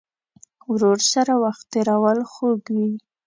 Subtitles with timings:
[0.71, 2.89] ورور سره وخت تېرول خوږ وي.